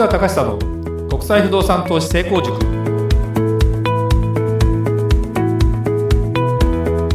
[0.00, 2.56] 川隆久の国際不動産投資成功塾。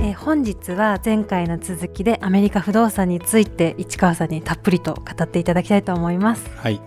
[0.02, 6.48] えー本日は前回の続きでアメリカ不動産について市川さんにたっぷりと語っていただきたいと思います。
[6.57, 6.79] はい。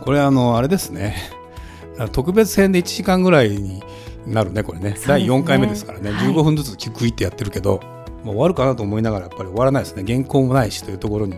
[0.00, 1.14] これあのあれですね。
[2.10, 3.84] 特別編で1時間ぐらいに
[4.26, 4.90] なるねこれね。
[4.90, 4.96] ね。
[5.06, 6.28] 第4回目ですからね、はい。
[6.28, 7.80] 15分ずつキュクイってやってるけど
[8.24, 10.02] もう終わるかなと思いながらやっぱり終わらないですね。
[10.04, 11.36] 原稿もないしというところに、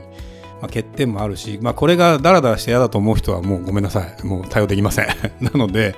[0.60, 4.26] まあ、欠点もあるし、まあ、これがダラダラして嫌だと思う人はもうごめんなさい。
[4.26, 5.06] もう対応できません。
[5.40, 5.94] なので、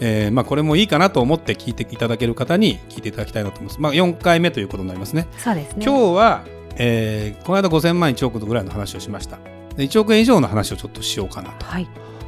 [0.00, 5.26] えーまあ、これもいいかなと思って聞いていただける方に聞いていただきたいなと思います、まあ、4回目ということになりますね。
[5.38, 5.84] そうですね。
[5.84, 6.42] 今日は、
[6.76, 9.38] えーこの間5000万1億ぐらいの話をしました。
[9.76, 11.86] で1億円以上の話をちょっとしようかなとはい。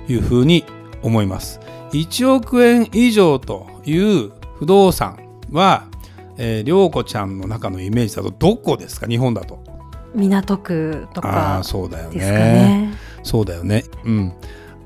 [0.09, 0.64] いうふうに
[1.02, 1.60] 思います。
[1.92, 5.18] 1億円以上という不動産
[5.51, 5.84] は、
[6.38, 9.06] えー、涼子ちゃんの中のイメージだとどこですか？
[9.06, 9.59] 日本だと
[10.15, 12.15] 港区とああかーそうだよね。
[12.15, 12.93] ですかね。
[13.23, 13.84] そうだよね。
[14.05, 14.33] うん。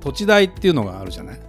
[0.00, 1.40] 土地代っていうのがあるじゃない？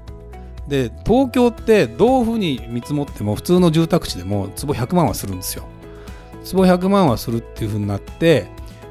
[0.68, 5.64] で東京ってどういうふうに見積もっても普通の住宅地でも坪100万はするんですよ。
[6.44, 8.48] 坪100万はするっていうふうになって、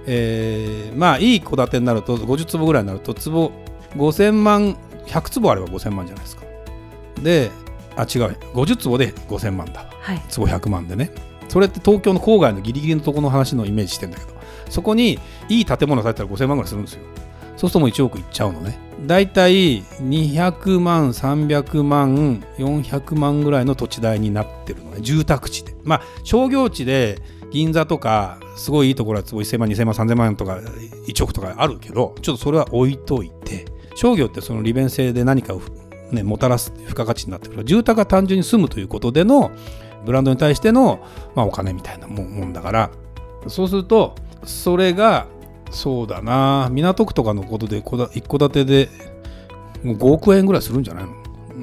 [0.06, 3.50] えーまあいい戸建てになると50坪ぐらいになると坪
[3.96, 6.44] 5000万100坪あれば5000万じゃないですか。
[7.22, 7.50] で
[7.96, 8.36] あ違う。
[8.54, 9.86] 50坪で5000万だ。
[10.00, 10.22] はい。
[10.28, 11.10] 坪100万でね
[11.48, 14.34] それって東京の郊外のギリギリのところの話のイメージしてんだけど
[14.68, 17.02] そこにいい建物建てたら5000万ぐらいするんですよ。
[17.56, 18.78] そうするともう1億いっちゃうのね。
[19.06, 25.00] だいたい200万300万400万ぐらいの土地代になってるのね。
[25.00, 25.74] 住宅地で。
[25.84, 30.60] まあ商業地で銀座とかすごいいいところは坪1000万2000万3000万とか
[31.06, 35.62] 1億とかあるけどちょっとそれは置いといて商業ってその利便性で何かを
[36.12, 39.50] ね、もたらす付加価値になってくる住宅が単純に住むということでの
[40.06, 41.00] ブランドに対しての、
[41.34, 42.90] まあ、お金みたいなもんだから
[43.48, 45.26] そうするとそれが
[45.70, 48.88] そうだな港区とかのことで一戸建てで
[49.84, 51.10] 5億円ぐらいするんじゃないの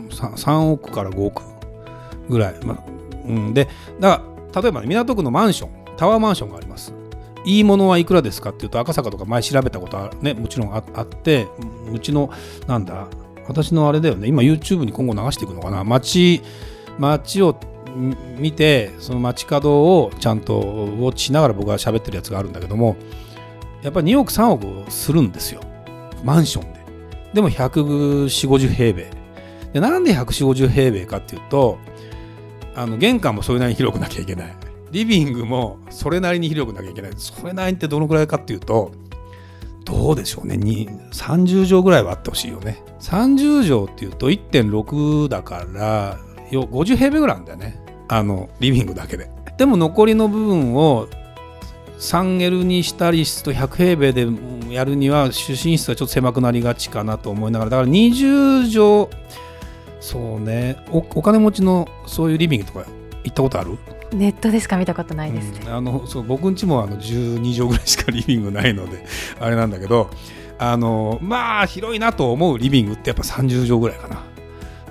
[0.10, 1.42] ？3, 3億から5億
[2.30, 2.84] ぐらい、まあ
[3.26, 3.68] うん、で
[4.00, 6.94] だから例えば、ね、港区のマンションタワーマンションがあります。
[7.46, 11.48] いいものはいくらですかっていうと赤坂とか前調べたことはねもちろんああって
[11.92, 12.32] うちの
[12.68, 13.08] なんだ
[13.48, 14.28] 私のあれだよね。
[14.28, 15.84] 今 YouTube に今後流していくのかな。
[15.84, 16.42] 街
[17.00, 17.59] 街を
[18.38, 22.96] 見てその街角をちゃんとウォッチしながら僕が喋ってるやつがあるんだけども
[23.81, 25.62] やっぱり2億3億するんですよ。
[26.24, 26.80] マンションで。
[27.34, 29.12] でも14050平米。
[29.74, 31.78] でなんで140平米かっていうと
[32.76, 34.56] あの玄関もそれなりに広くなきゃいけない。
[34.92, 37.12] リビングもそれなりに広くなきゃいけない。
[37.18, 38.92] それなりってどのくらいかっていうと
[39.86, 40.56] どうでしょうね。
[40.56, 42.82] 30畳ぐらいはあってほしいよね。
[43.00, 46.18] 30畳っていうと1.6だから
[46.52, 47.83] 50平米ぐらいなんだよね。
[48.16, 49.29] あのリビングだけで。
[49.57, 51.07] でも残りの部分を
[52.00, 54.28] 3L にしたりすると100平米で
[54.69, 57.72] やるには主寝室がちょっと狭くなりがちかなと思いながら。
[57.72, 59.23] だから20畳
[60.00, 60.78] そうね。
[60.91, 62.85] おお金持ちのそういうリビングとか
[63.23, 63.78] 行ったことある？
[64.13, 65.62] ネットでしか見たことないですね。
[65.66, 69.06] うんあのそう僕ん家もあの12畳ぐらいしかリビングないので
[69.40, 70.09] あれなんだけど
[70.59, 74.23] あのまあ広いなと思うリビングってやっぱ30畳ぐらいかな。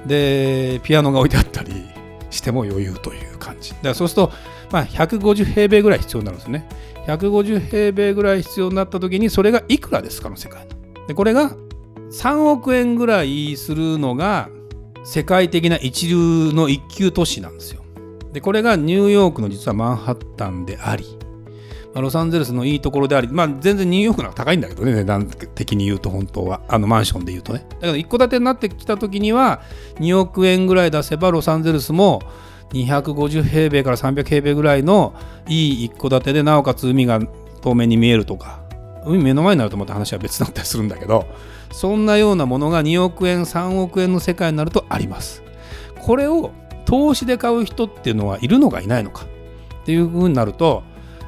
[0.07, 1.73] でピアノが置いてあったり
[2.33, 3.71] しても余裕という感じ。
[3.71, 4.33] だからそうすると、
[4.73, 6.69] まあ、150平米ぐらい必要になるんですね。
[7.07, 11.07] 150平米ぐらい必要になった時にそれがいくらですかの世界の。
[11.07, 11.53] でこれが
[12.11, 14.49] 3億円ぐらいするのが
[15.05, 17.83] 世界的な一流の一級都市なんですよ。
[18.33, 21.05] でこれがニューヨークの実はマンハッタンであり、
[21.95, 26.63] まあロサンゼルスのいいところであり、まあ、全然ニューヨークの方が高いんだけどね値段的に言うと本当は。
[26.69, 27.67] あのマンションで言うとね。
[27.81, 29.63] だけど一戸建てになってきた時には
[29.97, 32.23] 2億円ぐらい出せばロサンゼルスも
[32.71, 35.15] 250平米から300平米ぐらいの
[35.49, 37.21] いい一戸建てでなおかつ海が
[37.61, 38.63] 遠目に見えるとか。
[39.05, 41.27] 海目の前になるとまた話は別だったりするんだけど
[41.73, 45.43] そんなようなものが2億円3億円の世界になるとあります。
[46.01, 46.53] これを
[46.85, 50.83] 投資で買う人っていうのはいるのかいないのかっていうふうになると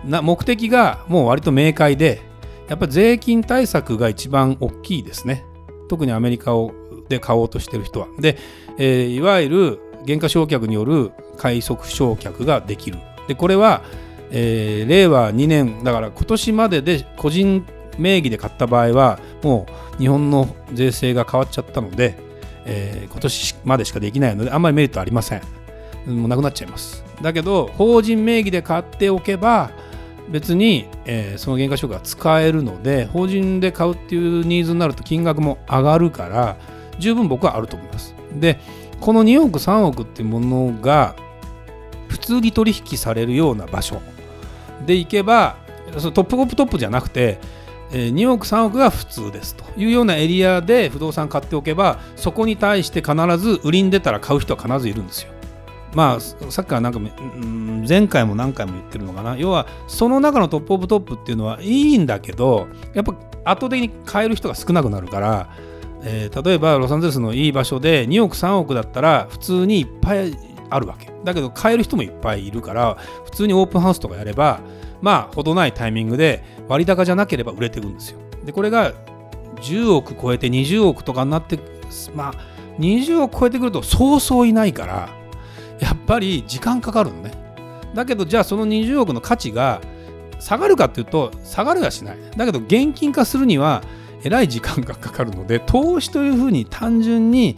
[0.07, 2.23] な目的がもう割と明快で
[2.69, 5.45] やっぱり税金対策が一番大きいですね。
[5.89, 6.73] 特にアメリカを
[7.09, 8.09] で買おうとしてる人は。
[8.19, 8.39] で、
[8.79, 12.99] えーいわゆる減価償却による快速償却ができる。
[13.29, 13.83] でこれは、
[14.31, 17.65] えー令和2年だから今年までで個人
[17.99, 19.67] 名義で買った場合はも
[19.97, 22.17] う日本の税制が変わっちゃったので、
[22.65, 25.43] えー今年までしかできないのであんまりメリットありません。
[26.07, 27.05] もうなくなっちゃいます。
[27.23, 29.71] だけど法人名義で買っておけば
[30.29, 36.57] 別に、えーその減価償却が使えるので法人で買うっていうニーズになると金額も上がるから
[36.99, 38.59] 十分僕はあると思いますで
[39.01, 41.15] この2億3億っていうものが
[42.09, 44.01] 普通に取引されるような場所
[44.87, 45.57] でいけば
[45.99, 47.39] そのトップオブトップじゃなくて、
[47.93, 55.34] えー2億3億が普通ですというようなエリアで不動産買っておけばそこに対して必ず売りに出たら買う人は必ずいるんですよ。
[55.95, 59.37] まあさっきからなんかうん前回も何回も言ってるのかな。
[59.37, 63.13] 要はその中のトップオブトップっていうのはいいんだけどやっぱ
[63.45, 65.49] 圧倒的に買える人が少なくなるから、
[66.03, 70.37] えー例えばロサンゼルスのいい場所で2億3億だったら普通にいっぱい
[70.71, 71.13] あるわけ。
[71.25, 74.61] だけど買える人もいっぱいいるから普通にオープンハウスとかやれば
[75.01, 78.19] まあ程ないタイミングで割高じゃなければ売れていくんですよ。
[78.45, 78.93] でこれが
[79.63, 81.59] 10億超えて20億とかになって
[82.15, 82.35] まあ
[82.79, 85.09] 20億超えてくるとそうそういないから
[85.81, 87.33] やっぱり時間かかるのね。
[87.95, 89.81] だけどじゃあその20億の価値が
[90.41, 92.19] 下がるかっていうと下がるはしない。
[92.37, 93.83] だけど現金化するには
[94.23, 97.57] えらい時間がかかるので投資というふうに単純に、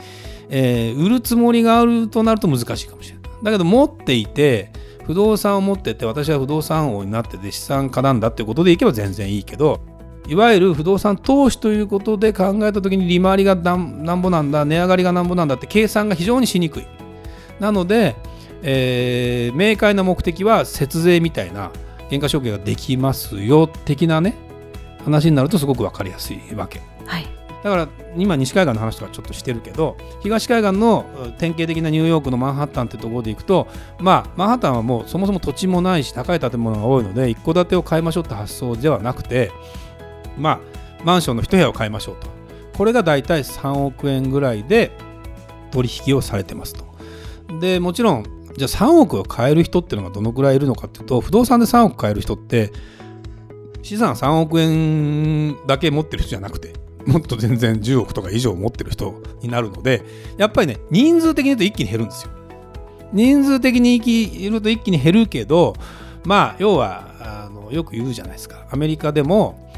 [0.48, 3.44] えー売るつもりがあるとなると難しいかもしれない。
[3.44, 4.70] だけど持っていて
[5.06, 9.80] 不動産を持ってて私は不動産王になってて資産家なんだっていうことでいけば全然いいけど
[10.26, 16.86] いわゆる不動産投資ということで考えた時に利回りがなんなんぼなんだ値上がりがなんぼなんだって計算が非常にしにくい。
[17.60, 18.16] なので、
[18.62, 21.70] えー明快な目的は節税みたいな
[22.10, 24.34] 減価償却ができますよ的なね
[25.04, 26.80] 話になるとすごく分かりやすいわけ。
[27.06, 27.26] はい。
[27.62, 33.66] だから今西海岸の話とかちょっとしてるけど東海岸のうん典型的なニューヨークのマンハッタンってところで行くと
[33.98, 39.50] まあマンハッタンはもうそもそも土地もないし高い建物が多いので一戸建てを買いましょうって発想ではなくて
[40.38, 40.60] まあ
[41.04, 42.28] マンションの一部屋を買いましょうと。
[42.76, 44.92] これがだいたい3億円ぐらいで
[45.72, 46.85] 取引をされてますと
[47.60, 48.24] でもちろん
[48.56, 52.72] じゃあ3億を買える人っていうのがどのくらいいるのかっていうと不動産で3億買える人って
[53.82, 56.74] 資産3億円だけ持ってる人じゃなくて
[57.06, 60.02] もっと全然10億とか以上持ってる人になるので
[60.36, 62.32] やっぱりね人数的に言うと一気に減るんですよ。
[63.12, 65.74] 人数的に生きると一気に減るけど
[66.24, 68.66] まあ要はあのよく言うじゃないですか。
[68.70, 69.70] アメリカでも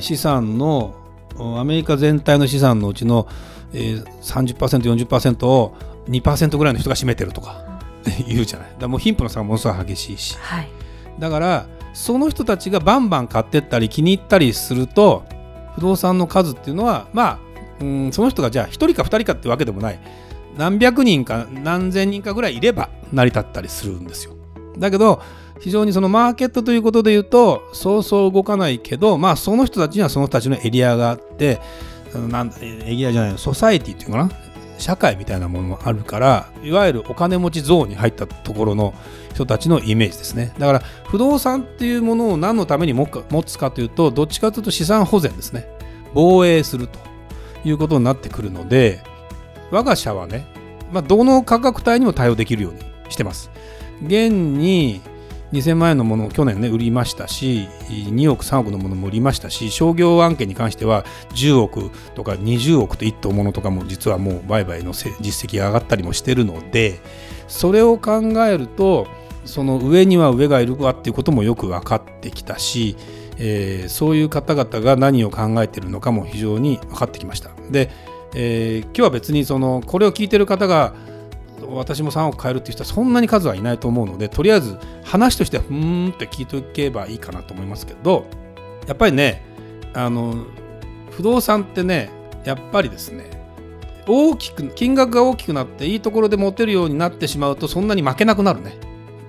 [0.00, 0.94] 資産の
[1.38, 3.26] アメリカ全体の資産のうちの、
[3.72, 5.74] 30%40% を
[6.08, 7.64] 2%ぐらいの人が占めてるとか
[8.26, 8.68] 言うじゃない。
[8.78, 10.36] だもう貧富の差がものすごい激しいし。
[10.40, 10.68] はい。
[11.18, 15.24] だからその人たちがバンバン買ってったり気に入ったりすると
[15.74, 17.38] 不動産の数っていうのはまあ
[17.80, 19.98] うんその人がじゃあ1人か2人かってわけでもない。
[20.56, 24.32] 何百人か何千人かぐらいいれば成り立ったりするんですよ。
[24.78, 25.20] だけど
[25.60, 31.60] 非常にそのマーケットということで言うとそうそう動かないけどまあその人たちにはその人たちのエリアがあって
[32.14, 34.41] うんなんだエリアじゃないソサエティっていうのかな
[34.82, 38.92] 社会みたいなものもあるからいわゆるお金持ちゾーンに入ったところの
[39.32, 40.52] 人たちのイメージですね。
[40.58, 43.06] だから不動産っていうものを何のために持
[43.44, 45.66] つかというとどっちかというと資産保全ですね。
[46.12, 46.98] 防衛すると
[47.64, 49.00] いうことになってくるので
[49.70, 50.46] 我が社はね、
[50.92, 53.50] まあ、どの価格帯にも対応できるようにしてます。
[54.04, 55.00] 現に
[55.52, 61.04] 2000万円のものを去年ね売りましたし2億3億のものも売りましたし商業案件に関しては
[61.34, 67.00] 10億とか20億と1等ものとかも実はもう売買の実績が上がったりもしてるので
[67.48, 69.06] それを考えると
[69.44, 72.96] その上には上がいるわっていうこともよく分かってきたし、
[73.38, 77.50] えーそういう方々が何を考えているのかも非常に分かってきました。
[77.70, 77.90] で、
[78.34, 80.94] えー今日は別にそのこれを聞いてる方が
[81.70, 88.26] 私も3億買えるっていう人はそんなに数はいないと思うのでとりあえず話としてはふーんって聞いておけばいいかなと思いますけど
[88.86, 89.44] やっぱりね
[89.94, 90.44] あの
[91.10, 92.10] 不動産ってね
[92.44, 93.42] やっぱりですね
[94.06, 98.76] 大きく金額が大きくなっていいところで持てるようになってしまうとそんなに負けなくなるね。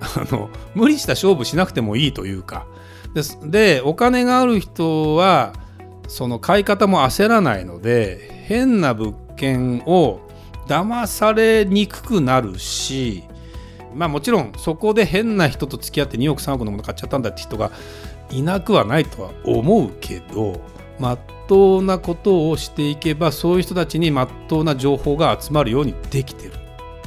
[0.00, 2.66] あの無理した勝負しなくてもいいというか。
[3.14, 3.38] です。
[3.44, 5.52] でお金がある人は
[6.08, 10.20] その買い方も焦らないので変な物件を
[10.66, 13.24] 騙されにくくなるし
[13.94, 17.70] まあもちろんそこで変な人と付き合って2億3億のもの買っちゃったんだって人が
[18.30, 20.60] いなくはないとは思うけど
[20.98, 21.18] まっ
[21.48, 26.52] とうなことをしていけばそういう人たちにまっとうな情報が集まるようにできてる。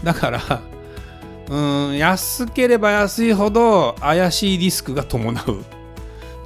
[0.04, 0.62] だから
[1.50, 5.62] うん安ければ安いほど怪しいリスクが伴う。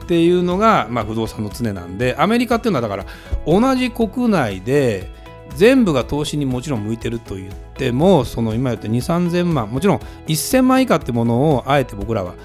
[0.03, 3.05] っていうのが、まあ、不動産の常なんでアメリカっていうのはだから
[3.45, 5.09] 同じ国内で
[5.55, 12.35] 全部が投資にもちろん向いてると言ってもその今言った2 3 0 0 0万もちろん1000万以下ってものをあえて僕らは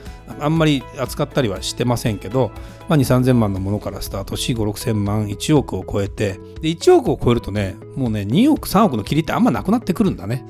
[0.40, 2.50] あんまり扱ったりはしてませんけど、
[2.88, 10.44] まあ、2 3 0 0 0万のものからスタートし5 6千万1億を超えてで1億を超えるとねもうね2億3億の切りってあんまなくなってくるんだね。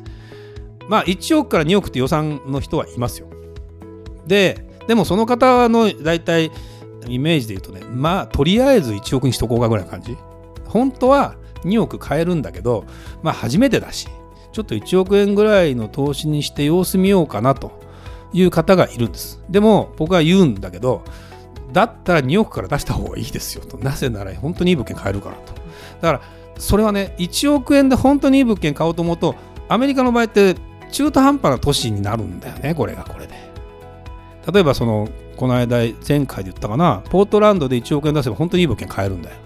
[0.88, 3.28] まあ1億から2億って予算の人はいますよ。
[4.26, 6.52] ででもその方の大体
[7.08, 10.16] イメージで言うとねまあとりあえず1億にしとこうかぐらいの感じ。
[10.66, 11.36] 本当は
[11.66, 12.84] 2億買えるんだけど
[13.22, 14.08] まあ初めてだし
[14.52, 17.80] ちょっと1億円ぐらいの投資にして様子見ようかなと
[18.32, 19.42] いう方がいるんです。
[19.48, 21.04] でも僕は言うんだけど
[21.72, 23.76] だったら2億から出した方がいいですよと。
[23.78, 25.52] なぜなら本当にいい物件買えるからと。
[26.00, 26.20] だから
[26.58, 29.34] それはね1億円で本当にいい物件買おうと思うと
[29.68, 30.56] アメリカの場合って
[30.90, 33.34] 中途半端な都市になるんだよねこれがこれで。
[34.52, 39.36] 例えばそのこの間前回で言ったかなポートランドで1億円出せば本当にいい物件買えるんだよ。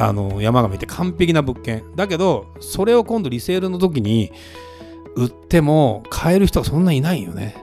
[0.00, 1.84] あの山が見て完璧な物件。
[1.94, 4.32] だけどそれを今度リセールの時に
[5.14, 7.56] 売っても買える人はそんなにいないよね。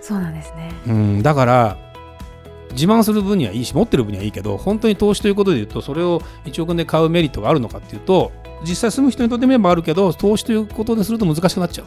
[0.00, 0.72] そうなんですね。
[0.86, 1.76] うんだから
[2.72, 8.30] 自慢する分にはいいし持ってる分にはいいけど本当に投資ということで言うとそれを1億円で買うメリットがあるのかっていうと
[8.62, 11.86] 実際住む人にとってみればあるけど投資ということですると難しくなっちゃう。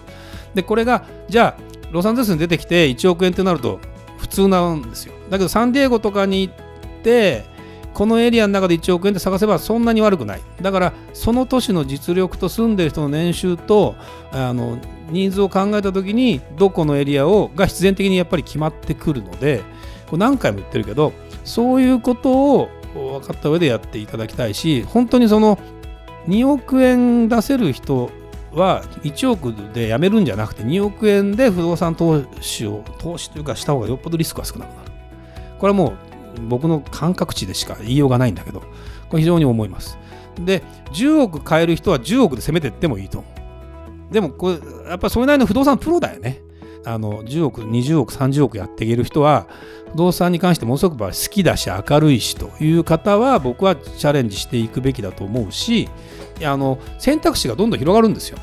[0.55, 3.79] でこれがじゃあロサンゼルスに出てきて1億円ってなると
[4.17, 5.13] 普通なんですよ。
[5.29, 6.53] だけどサンディエゴとかに行っ
[7.03, 7.45] て
[7.93, 10.41] このエリアの中で1億円で探せばそんなに悪くない。
[10.61, 13.95] だからその都市の実力と住んでる人の年収と
[14.31, 14.77] あの
[15.09, 19.61] ニーズを考えた時にどこのエリアをが必然的にやっぱり決まってくるので
[20.07, 25.59] これ何回も言ってるけどそういうことを分かった上でやっていただきたいし本当にその
[26.27, 28.09] 2億円出せる人
[28.53, 34.91] は1億でやめるんじゃなくて2億円で不動産投資を投資というかした方がよっぽどリスクが少なくなる。
[35.59, 38.61] これはもう僕の感覚値でしか言いようがないんだけど
[39.09, 39.97] これ非常に思います。
[40.39, 40.63] で
[40.93, 43.27] 10億買える人は10億で攻めていってもいいと思
[44.09, 44.13] う。
[44.13, 46.41] でもこれやっぱそれなりの不動産プロだよね。
[46.85, 49.47] あの10億20億30億やっていける人は
[49.91, 55.87] 不動産に関してものすごく好きだし明るいしという方は僕はチャレンジしていくべきだと思うし
[56.43, 58.37] あの選択肢がどんどん広がるんですよ。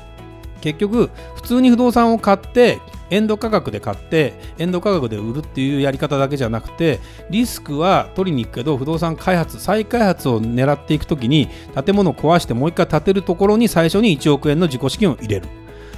[0.61, 2.79] 結局普通に不動産を買って
[3.11, 11.49] エンド価格で買ってエンド価格で売るっていうやり方だけじゃなくてリスクは取りに行くけど不動産開発再開発を狙っていく時に
[11.85, 15.47] 建物を壊してもう一回建てるところに最初に1億円の自己資金を入れる。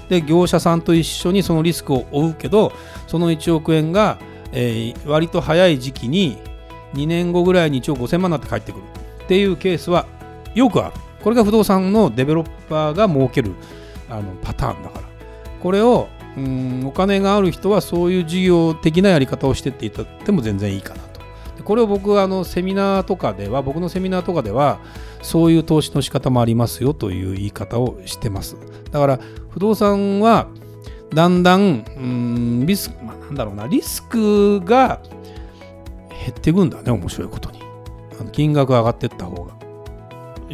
[0.09, 2.73] で業者さんと一緒にそのリスクを負うけど
[3.07, 4.19] その1億円が、
[4.53, 6.37] えー、割と早い時期に
[6.95, 8.85] 2年後ぐらいに1億5000万になって帰ってくる。
[9.25, 10.07] っていうケースは
[10.55, 10.95] よくある。
[11.23, 13.55] これが不動産のデベロッパーが設ける
[14.13, 15.05] あのパターンだから。
[15.63, 21.21] これをうんお金がある人はそういう事業的なやり方をしてっていたっても全然いいかなと。
[21.57, 24.81] でこれを僕あのセミナーとかでは僕のセミナーとかでは
[25.21, 28.57] そういう投資の仕方もありますよという言い方をしてます。
[28.91, 30.49] だから不動産は
[31.15, 35.01] だんだんうんリスク、まあ、なんだろうなリスクが
[36.11, 37.61] 減っていくんだね面白いことに。
[38.19, 39.53] あの金額上がっていった方が。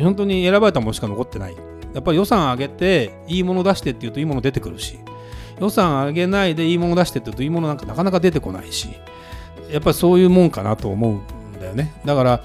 [0.03, 1.57] 本当に選ばれたものしか残ってない。
[1.95, 4.99] やっぱり予算上げていいもの出してっていうといいもの出てくるし
[5.61, 8.89] 予算上げないでいいもの出してって言うといいものなんかなかなか出てこないし
[9.71, 11.93] やっぱりそういうもんかなと思うんだよね。
[12.05, 12.43] だから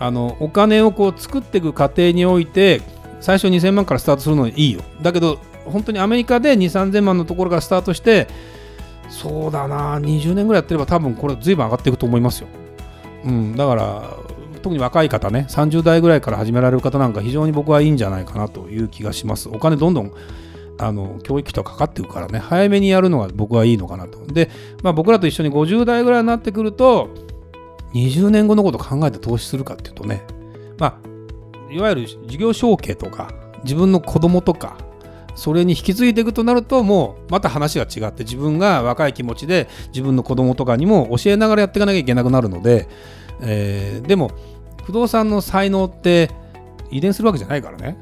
[0.00, 2.82] あのお金をこう作っていく過程において
[3.20, 4.82] 最初2000万からスタートするのいいよ。
[5.02, 8.28] だけど本当にアメリカで2 3 0 0 0万のところからスタートして
[9.08, 12.48] そうだな20年ぐらいやってれば多分これ随分上がっていくと思いますよ、
[13.24, 14.16] うん、だから
[14.58, 19.48] 特に若い方ね30代ぐらいから始められる方なんか非常に僕はいいんじゃないかなという気がします。
[19.48, 20.12] お金どんどん
[20.80, 24.24] あの教育費とかかかっていくからね早めにやるのが僕はいいのかなと。
[24.26, 24.50] で、
[24.82, 27.08] まあ、僕らと一緒に50代ぐらいになってくると
[27.94, 30.22] 20年後のこと考えて投資するかっていうとね
[30.78, 33.32] まあいわゆる事業承継とか
[33.64, 34.78] 自分の子供とか
[35.34, 42.88] それに引き継いでいくとなるともうまた話が違って自分が若い気持ちで自分の子供とかにも教えながらやっていかなきゃいけなくなるので、
[43.40, 44.30] えー、でも
[44.84, 46.30] 不動産の才能って
[46.90, 47.96] 遺伝するわけじゃないからね。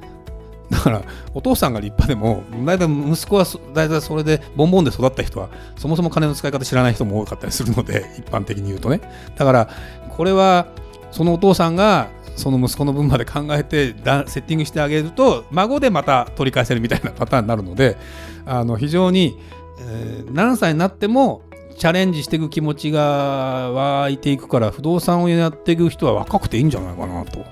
[0.71, 1.03] だから
[1.33, 9.01] お父さんが立派でも大体息子は大体それでボンボンで育った人はそもそも金の使い方知らない人も多かったりするので一般的に言うとね。
[9.37, 9.69] だから
[10.17, 10.67] これは
[11.13, 17.97] そのお父さんがその息子の分まで考えてセッティングしてあげると孫でまた取り返せるみたいなパターンになるので
[18.45, 19.39] あの非常に、
[19.81, 21.43] えー、何歳になっても
[21.77, 27.45] チャレンジしていく気持ちが湧いていくから不動産をやっていく人は若くていいんじゃないかなと。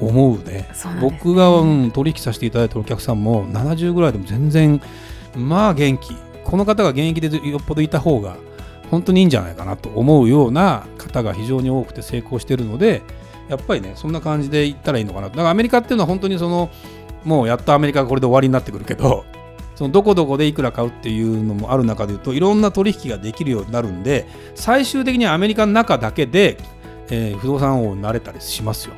[0.00, 0.68] 思うね、ね、
[1.00, 4.80] 僕が、うん、取引させていただいてるお客さんも70ぐらいでも全然
[5.36, 6.14] まあ元気。
[6.44, 8.36] この方が現役でよっぽどいた方が
[8.90, 13.02] 本当にいいんじゃないかなと思うような方が非常に多くて成功してるので
[13.48, 16.70] やっぱりねそんな感じでいったらいいのかなだからアメリカっていうのは本当にその
[17.24, 19.26] もうやっとアメリカがこれで終わりになってくるけど
[19.78, 26.58] そのどこどこでいくら買うっていうのもある中でいうといろんな取引ができるようになるんで最終的にはアメリカの中だけで、
[27.10, 28.96] えー、不動産王になれたりしますよ。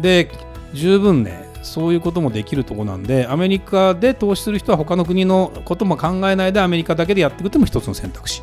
[0.00, 0.30] で
[0.72, 8.42] 十分ねそういうこともできるとこなんでアメリカで投資する人は他の国のことも考えないでアメリカだけでやっていくっても一つの選択肢。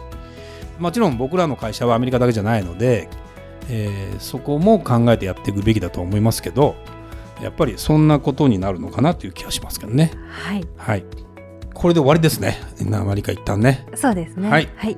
[0.77, 3.09] もちろん僕らの会社はアメリカだけじゃないので、
[3.71, 6.75] えー、そこも考えてやっていくべきだと思いますけど
[7.41, 10.11] やっぱりそんなことになるのかなという気がしますけどね。
[10.29, 11.03] はい、はい、
[11.73, 12.57] これで終わりですね。
[12.93, 13.85] アメリカ一旦ね。
[13.95, 14.49] そうですね。
[14.49, 14.97] はい、はい、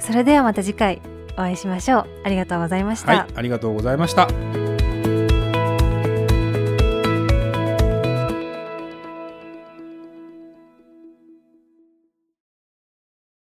[0.00, 1.00] それではまた次回
[1.32, 2.06] お会いしましょう。
[2.24, 3.26] ありがとうございました、はい。
[3.34, 4.28] ありがとうございました